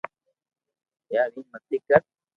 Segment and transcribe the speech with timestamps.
[1.13, 2.01] يار ايم متي ڪر